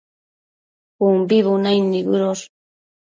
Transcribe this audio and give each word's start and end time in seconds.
umbi 1.07 1.37
bunaid 1.45 1.83
nibëdosh 1.91 2.43